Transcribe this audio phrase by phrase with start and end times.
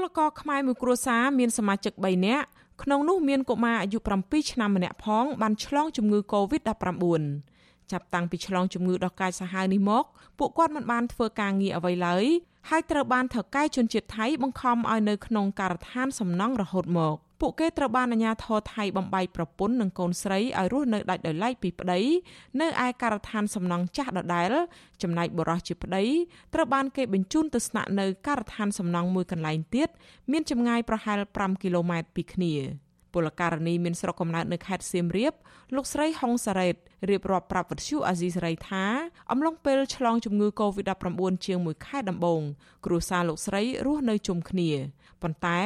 [0.00, 2.46] ពលករខ្មែរមួយគ្រួសារមានសមាជិក3នាក់
[2.82, 7.22] ក្នុងនោះមានកុមារអាយុ7ឆ្នាំម្នាក់ផងបានឆ្លងជំងឺ Covid-19
[7.92, 10.04] ចាប់តាំងពីឆ្លងជំងឺដ៏កាចសាហាវនេះមក
[10.38, 12.24] ពួកគាត់មិនបានធ្វើការងារអ្វីឡើយ
[12.68, 22.00] ហើយត្រូវបានថៅកែជនជាតិថៃបង្ខំឲ្យនៅក្នុងការដ្ឋានសំណង់រហូតមក ពួកគេត្រូវបានអាជ្ញាធរថៃបំបីប្រពន្ធនិងកូនស្រីឲ្យរស់នៅដាច់ដោយឡែកពីប្តី
[22.60, 24.52] នៅឯការដ្ឋានសំណង់ចាស់ដដែល
[25.02, 26.04] ចំណែកបុរសជាប្តី
[26.54, 29.88] ត្រូវបានគេបញ្ជូនទៅស្នាក់នៅការដ្ឋានសំណង់មួយកន្លែងទៀត
[30.32, 32.54] មានចម្ងាយប្រហែល5គីឡូម៉ែត្រពីគ្នា។
[33.14, 35.32] ពលករនីមានស្រុកកំណើតនៅខេត្តសៀមរាប
[35.74, 36.74] លោកស្រីហុងសារ៉េត
[37.10, 38.84] រៀបរាប់ប្រាប់វិទ្យុអាស៊ីសេរីថា
[39.30, 42.42] អំឡុងពេលឆ្លងជំងឺ Covid-19 ជាង1ខែដំបូង
[42.86, 44.70] គ្រួសារលោកស្រីរស់នៅជុំគ្នា
[45.22, 45.60] ប៉ុន្តែ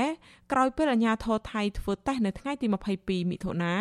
[0.52, 2.66] ក្រោយពេលអាជ្ញាធរថៃធ្វើតេស្តនៅថ្ងៃទី
[2.98, 3.74] 22មិថុនា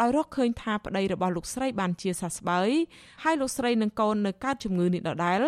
[0.00, 2.70] ដោយរកឃើញថាប្តីរបស់លោកស្រីបានជាសះស្បើយ
[3.22, 5.40] ហើយលោកស្រីនិងកូននៅកើតជំងឺនេះដដែល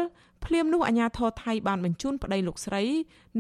[0.46, 2.82] ភ្លាមនោះអាជ្ញាធរថៃបានបញ្ជូនប្តីលោកស្រី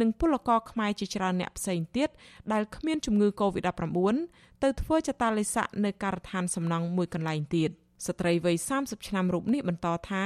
[0.00, 2.08] និងពលករខ្មែរជាច្រើនអ្នកផ្សេងទៀត
[2.52, 4.16] ដែលគ្មានជំងឺ Covid-19
[4.62, 7.70] ទៅធ្វើចតាលិស័កនៅការដ្ឋានសំណង់មួយកន្លែងទៀត
[8.06, 10.24] ស្ត្រីវ័យ30ឆ្នាំរូបនេះបន្តថា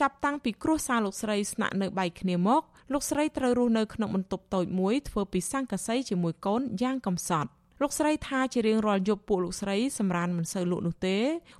[0.00, 7.50] ចាប់តាំងពីគ្រួសារលោកស្រីស្នាក់នៅបែកគ្នាមកលោកស្រីត្រូវរស់នៅក្នុងបន្ទប់តូចមួយធ្វើពីស័ង្កសីជាមួយកូនយ៉ាងកំសត់
[7.82, 11.18] លោកស្រីថាជារៀងរាល់យប់ពួកលោកស្រីសម្រានមិនសូវលក់នោះទេ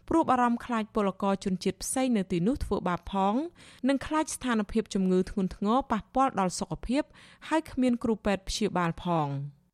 [0.08, 3.34] ព្រោះបារម្ភខ្លាចពលករជនជាតិផ្សេងនៅទីនោះធ្វើបាបផង
[3.88, 7.02] និងខ្លាចស្ថានភាពជំងឺធ្ងន់ធ្ងរប៉ះពាល់ដល់សុខភាព
[7.48, 9.26] ហើយគ្មានគ្រូពេទ្យព្យាបាលផង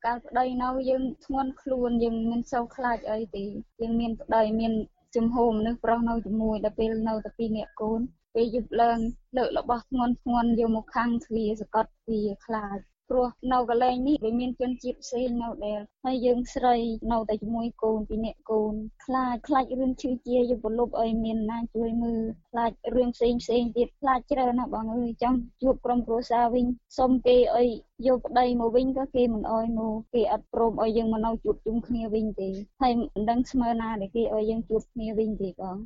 [0.05, 3.43] កាលប្តីនៅយើងធ្ងន់ខ្លួនយើងមិនសូវខ្លាចអីទេ
[3.81, 4.73] យើងមានប្តីមាន
[5.15, 7.99] ជំហរមនុស្សប្រុសនៅជាមួយដល់ពេលនៅតែពីរនាក់កូន
[8.35, 8.99] ពេលយប់ឡើង
[9.37, 16.75] លើករបស់ធ្ងន់ធ្ងន់យកមកខាងទ្វារសកត់ទ្វារខ្លាច ព្រោះនៅកន្លែងនេះវាមានជនជាតិផ្សេងនៅដែលហើយយើងស្រី
[17.11, 18.73] នៅតែជាមួយកូនពីអ្នកកូន
[19.05, 26.65] ខ្លាចខ្លាចរឿងឈឺជាយុវលុបអីមានណាជួយមើលខ្លាចរឿងផ្សេងផ្សេងទៀតខ្លាចច្រើនណាបងអើយចង់ជួបក្រុមគ្រួសារវិញ
[26.97, 27.65] សុំគេអី
[28.07, 32.49] យកប្តីមកវិញក៏គេមិនអោយមកគេអត់ព្រមឲ្យយើងមកនៅជួបជុំគ្នាវិញទេ
[32.81, 35.77] ហើយមិនដឹងស្មើណាដែលគេឲ្យយើងជួបគ្នាវិញទេបង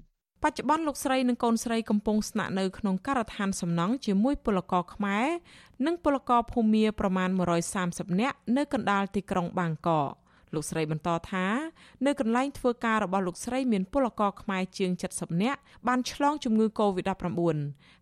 [0.45, 5.25] បច្ចុប្បន្នលោកស្រីនិងកូនស្រីកំពុងស្នាក់នៅក្នុងការដ្ឋានសំណង់ជាមួយពលករខ្មែរ
[5.85, 7.29] និងពលករភូមាប្រមាណ
[7.75, 10.11] 130នាក់នៅកណ្ដាលទីក្រុងបាងកក
[10.53, 11.45] លោកស្រីបន្តថា
[12.05, 17.57] នៅកន្លែងធ្វើការរបស់លោកស្រីមានពលករខ្មែរជាង70នាក់បានឆ្លងជំងឺ Covid-19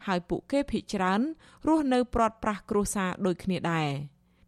[0.08, 1.22] ហើយពួកគេភ័យច្រើន
[1.68, 3.90] រស់នៅព្រាត់ប្រាសគ្រួសារដូចគ្នាដែរ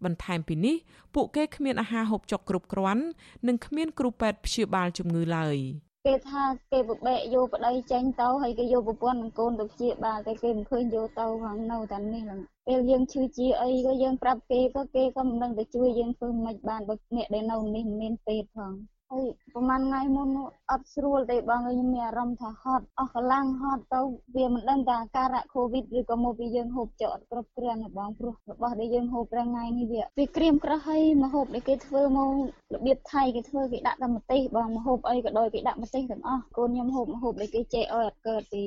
[0.03, 0.75] បន្ថែមពីនេះ
[1.15, 3.03] ពួកគេគ្មានអាហារហូបចុកគ្រប់គ្រាន់
[3.47, 5.59] និងគ្មានគ្រូពេទ្យព្យាបាលជំងឺឡើយ។
[6.07, 18.73] គេថាគេបបែកយកប្តីចេញទៅហើយគេយកប្រពន្ធនិងកូនទៅជាបាលតែគេមិនឃើញយកទៅហ្នឹងនៅតែនេះហ្នឹងពេលយើងឈឺជាអីក៏យើងប្រាប់គេក៏គេក៏មិនដឹងទៅជួយយើងធ្វើមិនបានបើអ្នកដែលនៅនេះមិនមានពេទ្យផង
[19.13, 20.29] ហើយប្រហែលថ្ងៃមុន
[20.71, 24.01] អត់ស្រួលទេបងខ្ញុំមានអារម្មណ៍ថាហត់អស់កម្លាំងហត់ទៅ
[24.35, 32.29] វាមិនដឹងថាការៈកូវីដឬក៏មកពីយើងហូបចុកអត់គ្រប់គ្រាន់ទេបងព្រោះរបស់ដែលយើងហូបរាល់ថ្ងៃនេះវាវាក្រៀមក្រោះហើយមកហូបដែលគេធ្វើមក
[32.73, 38.65] របៀបថៃគេធ្វើគេដាក់តែម្ទេសបងមកហូបអីក៏ដោយគេដាក់ម្ទេសទាំងអស់កូនខ្ញុំហូបហូបដែលគេចេះឲ្យអត់កើតទេ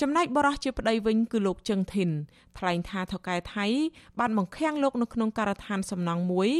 [0.00, 2.10] ចំណែកបរោះជាប្តីវិញគឺលោកជឹងធីន
[2.58, 3.66] ថ្លែងថាថៅកែថៃ
[4.18, 6.50] បានបង្ខាំងលោកនៅក្នុងការដ្ឋានសំណង់មួយ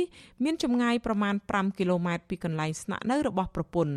[0.45, 3.95] មានចម្ងាយប្រមាណ5គីឡូម៉ែត្រពីកន្លែងស្នាក់នៅរបស់ប្រពន្ធ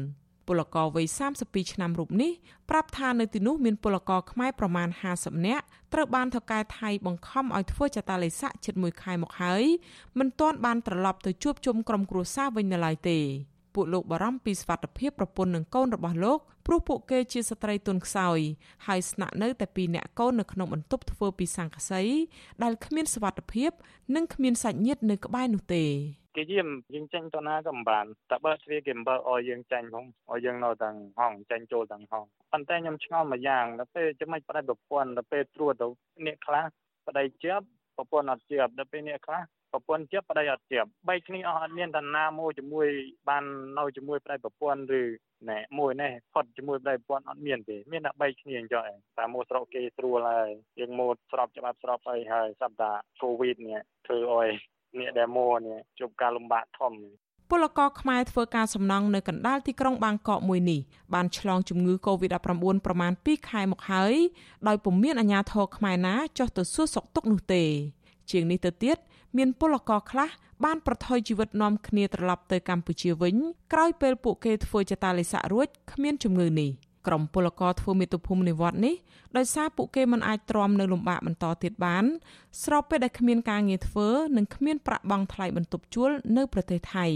[0.48, 1.06] ពលករវ័យ
[1.40, 2.32] 32ឆ្នាំរូបនេះ
[2.70, 4.88] ប្រាប់ថានៅទីនោះមានពលករខ្មែរប្រមាណ
[5.18, 9.64] 50នាក់ត្រូវបានថៅកែថៃបង្ខំឲ្យធ្វើចតាលិស័កជិត1ខែមកហើយ
[10.20, 13.20] មិនទាន់បានត្រឡប់ទៅជួបជុំក្រុមគ្រួសារវិញនៅឡើយទេ
[13.78, 18.40] ពួកលោកបារម្ភពីសុវត្ថិភាពប្រពន្ធនិងកូនរបស់លោកព្រោះពួកគេជាស្ត្រីទុនខ្សោយ
[18.88, 22.02] ហើយស្នាក់នៅតែពីរនាក់កូននៅក្នុងបន្ទប់ធ្វើពីសង្កសី
[22.64, 23.72] ដែលគ្មានសុវត្ថិភាព
[24.16, 25.86] និងគ្មានសាច់ញាតិនៅក្បែរនោះទេ
[26.36, 35.88] គេយាមយើងចាញ់តណាក៏មិនបានតែបើស្វាគេមិនបើឲ្យយើងចាញ់ផងឲ្យយើងនៅទាំងហងចាញ់ចូលទាំងហងប៉ុន្តែខ្ញុំឆ្ងល់មួយយ៉ាងដល់ពេលចាំមិនផ្ដាច់ប្រពន្ធដល់ពេលត្រួតទៅ
[36.26, 36.64] អ្នកខ្លះ
[37.08, 37.66] ប្តីជាប់
[37.98, 39.42] ប្រពន្ធអត់ជាប់ដល់ពេលអ្នកខ្លះ
[39.72, 42.88] ប្រពន្ធជាប់ប្តីអត់ជាប់បីគ្នាអស់អត់មានតាណាមួយជាមួយ
[43.30, 43.44] បាន
[43.78, 45.04] នៅជាមួយប្តីប្រពន្ធឬ
[45.50, 54.50] ណែមួយនេះផុតជាមួយប្តីប្រពន្ធអត់មានទេមានតែបីគ្នាអញ្ចឹងឯងតែមកស្រុកគេស្រួលហើយយើងមកស្របច្បាប់ស្របអីហើយសប្តាហ៍កូវីដនេះធ្វើឲ្យ
[55.00, 56.94] អ្នកដែលមកនេះជួបការលំបាកធំ
[57.52, 60.80] ពលករខ្មែរធ្វើការសំណង់នៅកណ្ដាលទីក្រុងបាងកកមួយនេះ
[61.14, 64.14] បានឆ្លងជំងឺ Covid-19 ប្រមាណ2ខែមកហើយ
[64.68, 67.64] ដោយពុំមានអាជ្ញាធរខ្មែរណាចុះទៅសួរសុខទុក្ខនោះទេ
[68.32, 68.98] ជាងនេះទៅទៀត
[69.38, 70.30] មានពលករខ្លះ
[70.66, 73.36] បានប្រថុយជីវិតនាំគ្នាត្រឡប់ទៅកម្ពុជាវិញ
[73.74, 76.70] ក្រោយពេលពួកគេធ្វើចតាលិស័ករួចគ្មានជំងឺនេះ
[77.08, 78.96] ក្រុមពលករធ្វើមាតុភូមិនិវត្តនេះ
[79.38, 82.06] ដោយសារពួកគេមិនអាចទ្រាំនៅលំបាកបន្តទៀតបាន
[82.64, 84.08] ស្របពេលដែលគ្មានការងារធ្វើ
[84.38, 87.08] និងគ្មានប្រាក់បង់ថ្លៃបន្ទប់ជួលនៅប្រទេសថៃ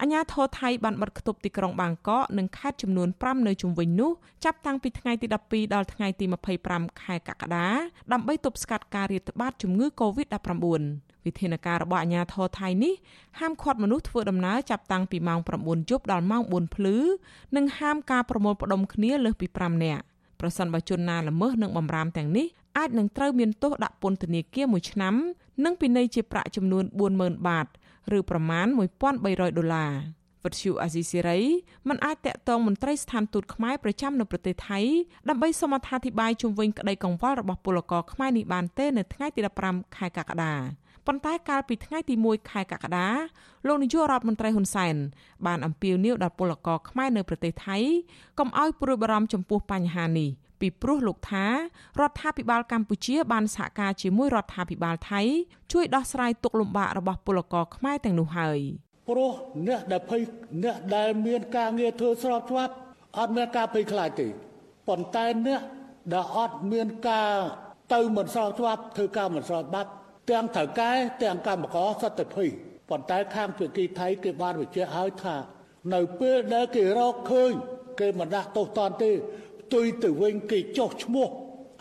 [0.00, 4.10] អាញាធរថៃបានបិទគប់ទីក្រុងបាងកកនិងខេត្តចំនួន5នៅជុំវិញនោះ
[4.44, 6.24] ចាប់តាំងពីថ្ងៃទី12ដល់ថ្ងៃទី
[6.62, 7.66] 25ខែកក្កដា
[8.12, 12.94] ដើម្បីទប់ស្កាត់ការរាតត្បាតជំងឺ Covid-19 វិធានការរបស់អាជ្ញាធរថៃនេះ
[13.38, 16.96] ហាមឃាត់មនុស្សធ្វើដំណើរចាប់តាំងពីម៉ោង9យប់ដល់ម៉ោង4ភ្លឺ
[17.56, 20.02] និងហាមការប្រមូលផ្ដុំគ្នាលើសពី5នាក់
[20.40, 22.46] ប្រសិនបើជនណាល្មើសនឹងបំរាមទាំងនេះ
[22.78, 25.14] អាចនឹងត្រូវមានទោសដាក់ពន្ធនាគារ1ឆ្នាំ
[25.64, 26.84] និងពិន័យជាប្រាក់ចំនួន
[27.14, 27.66] 40000បាត
[28.16, 28.66] ឬប្រមាណ
[29.12, 29.92] 1300ដុល្លារ
[30.44, 31.40] វិទ្យុអាស៊ីសេរី
[31.88, 34.80] មិនអាចតាក់ទងមន្ត្រីស្ថានទូតខ្មែរប្រចាំនៅប្រទេសថៃ
[35.28, 40.54] ដើម្បីសូមអត្ថាធិប្បាយជុំវិញក្តីកង្វល់របស់ពលករខ្មែរនេះបានទេនៅថ្ងៃទី15ខែកក្កដា
[41.06, 43.08] ប៉ុន្តែកាលពីថ្ងៃទី1ខែកក្កដា
[43.66, 44.96] លោកនាយករដ្ឋមន្ត្រីហ៊ុនសែន
[45.46, 47.76] បានអំពាវនាវដល់ពលករខ្មែរនៅប្រទេសថៃ
[48.38, 50.30] កុំឲ្យព្រួយបារម្ភចំពោះបញ្ហានេះ
[50.60, 55.20] ពីព្រោះលោកថារដ្ឋាភិបាលកម្ពុជាបានសហការជាមួយរដ្ឋាភិបាលថៃ
[55.72, 58.58] ជួយដោះស្រាយទុក្ខលំបាករបស់ពលករខ្មែរទាំងនោះហើយ
[59.08, 59.32] ព្រោះ
[59.66, 60.22] អ្នកដែលភ័យ
[60.64, 62.74] អ្នកដែលមានការងារធ្វើស្របច្បាប់
[63.18, 64.28] អត់មានការភ័យខ្លាចទេ
[64.88, 65.60] ប៉ុន្តែអ្នក
[66.12, 67.32] ដែលអត់មានការ
[67.94, 69.90] ទៅមិនស្របច្បាប់ធ្វើការមិនស្របច្បាប់
[70.30, 70.90] ទាំងថៅកែ
[71.22, 72.50] ទាំងកម្មករសត្វតែភ័យ
[72.90, 75.36] ប៉ុន្តែខាងភាគីថៃគេបានបញ្ជាក់ឲ្យថា
[75.94, 77.52] នៅពេលដែលគេរកឃើញ
[78.00, 79.10] គេមិនដាក់ទោសតន់ទេ
[79.60, 81.28] ផ្ទុយទៅវិញគេចោះឈ្មោះ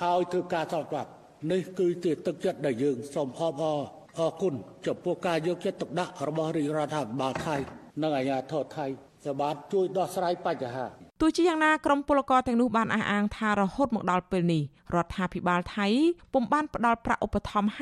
[0.03, 1.09] ហើយធ្វើការសោកស្ដាប់
[1.51, 3.79] នេះគឺជាទឹកចិត្តដែលយើងសូមអបអរ
[4.19, 4.53] អរគុណ
[4.85, 7.55] ចំពោះការយកចិត្តទុកដាក់របស់រាជរដ្ឋាភិបាលថៃ
[8.01, 8.85] និងអាជ្ញាធរថៃ
[9.25, 10.85] សម្បត្តិជួយដោះស្រាយបញ្ហា
[11.25, 14.63] ទោះជាយ៉ាងណាក្រមពលករទាំងនោះបានអះអាងថារហូតមកដល់ពេលនេះ
[14.95, 15.87] រដ្ឋាភិបាលថៃ
[16.33, 17.77] ពុំបានផ្ដល់ប្រាក់ឧបត្ថម្ភ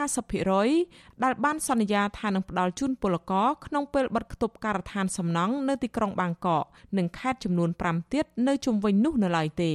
[0.57, 6.65] 50%ដែលបានសន្យាថានឹងផ្ដល់ជូនពលករក្នុងពេលបិទគប់ការដ្ឋានសំណង់នៅទីក្រុងបាងកក
[6.97, 9.71] និងខេត្តចំនួន5ទៀតនៅជុំវិញនោះនៅឡើយទេ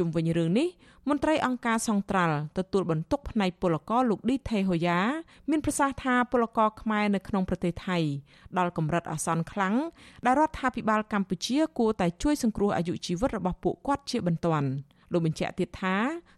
[0.00, 0.68] ជុំវិញរឿងនេះ
[1.08, 5.00] មន្ត្រីអង្គការសង្ត្រាល់ទទួលបន្ទុកផ្នែកពលករលោកឌីថេហូយ៉ា
[5.50, 7.98] មានប្រសាសន៍ថាពលករខ្មែរនៅក្នុងប្រទេសថៃ
[8.58, 9.74] ដល់កម្រិតអាសន្នខ្លាំង
[10.26, 14.68] ដែលរដ្ឋាភិបាលកម្ពុជាគួរតែជួយសង្គ្រោះអាយុជីវិតរបស់ពួកគាត់ជាបន្ទាន់
[15.12, 15.96] លោកបញ្ជាក់ទៀតថា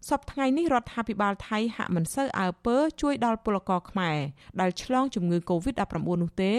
[0.09, 4.19] សពថ្ងៃនេះរដ្ឋាភិបាលថៃហាក់មិនសូវអើពើជួយដល់ពលករខ្មែរ
[4.61, 6.53] ដែលឆ្លងជំងឺ Covid-19 នោះទេ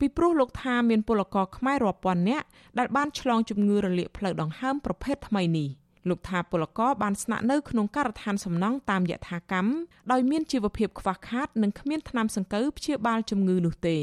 [0.00, 2.46] ពីព្រោះលោកថាមានពលករខ្មែររាប់ពាន់នាក់
[2.78, 5.70] ដែលបានឆ្លងជំងឺរលាកផ្លូវដង្ហើមប្រភេទថ្មីនេះ។
[6.10, 9.70] លោកថាពលករបានស្នាក់នៅក្នុងការដ្ឋានសំណង់តាមយថាកម្ម
[10.12, 13.98] ដោយមានជីវភាពខ្វះខាតនិងគ្មានថ្នាំសង្កូវព្យាបាលជំងឺនោះទេ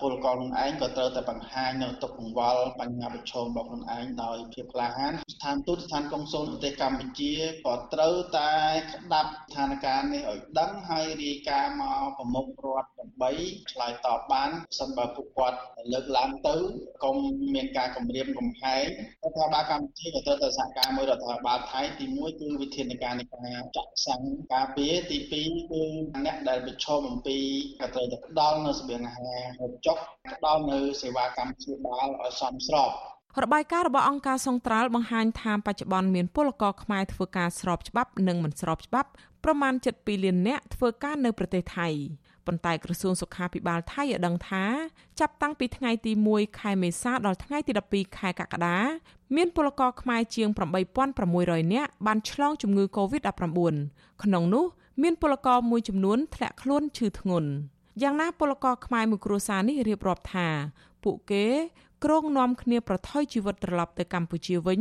[0.00, 7.32] ពលករខ្លួនឯងក៏ត្រូវតែបង្ហាញនៅទុកកង្វល់បញ្ហាប្រឈមរបស់ខ្លួនឯងដោយភាពក្លាហានស្ថានទូតស្ថានកុងស៊ុលប្រទេសកម្ពុជា
[7.66, 8.52] ក៏ត្រូវតែ
[8.92, 13.30] ក្តាប់ស្ថានភាពនេះឲ្យដឹងហើយរាយការណ៍មកប្រមុខរដ្ឋដើម្បី
[13.72, 15.58] ឆ្លើយតបបានសិនបើពួកគាត់
[15.92, 16.56] លើកឡើងទៅ
[17.04, 17.16] កុំ
[17.54, 18.86] មានការគម្រាមកំហែង
[19.22, 24.22] រដ្ឋាភិបាលកម្ពុជាក៏ត្រូវតែសហការមួយរដ្ឋាភិបាលថៃទី1គឺវិធានការនៃការចាក់សាំង
[24.52, 25.82] ការពារទី2គឺ
[26.24, 27.38] អ្នកដែលប្រឈមអំពី
[27.80, 29.98] ក៏ត្រូវតែផ្ដល់នៅសម្ភារៈអាហារហូបចុក
[30.34, 32.90] ផ្ដល់នៅសេវាកម្មព្យាបាលឲ្យសមស្រប
[33.44, 39.10] របាយការណ៍របស់អង្គការសង្ត្រាល់បង្ហាញថាបច្ចុប្បន្នមានពលករខ្មែរធ្វើការស្របច្បាប់និងមិនស្របច្បាប់
[39.44, 41.88] ប្រមាណ7.2លាននាក់ធ្វើការនៅប្រទេសថៃ
[42.46, 44.64] ប៉ុន្តែក្រសួងសុខាភិបាលថៃឲ្យដឹងថា
[45.20, 48.78] ចាប់តាំងពីថ្ងៃទី1ខែមេសាដល់ថ្ងៃទី12ខែកក្កដា
[49.36, 50.48] មានពលករខ្មែរជាង
[51.10, 53.58] 8600នាក់បានឆ្លងជំងឺ Covid-19
[54.22, 54.64] ក្នុងនោះ
[55.02, 57.50] មានពលករមួយចំនួនធ្លាក់ខ្លួនឈឺធ្ងន់
[58.02, 60.48] យ៉ាងណាពលករខ្មែរមួយគ្រួសារនេះរៀបរាប់ថា
[61.04, 61.46] ពួកគេ
[62.04, 64.80] គ្រងនាំគ្នាប្រថុយជីវិតត្រឡប់ទៅកម្ពុជាវិញ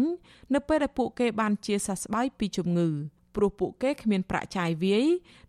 [0.54, 2.90] នៅពេលដែលពួកគេបានជាសះស្បើយពីជំងឺ
[3.36, 5.06] ព្រោះពួកគេគ្មានប្រាក់ចាយវាយ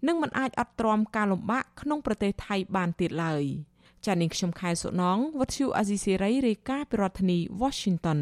[0.06, 3.44] និងមិនអាចអត់ទ្រាំការលំបាកក្នុងប្រទេសថៃបានទៀតឡើយ
[4.06, 8.20] ចា៎នាងខ្ញុំខែសុណងវັດឈូអាស៊ីសេរីរាយការណ៍ពីរដ្ឋធានី Washington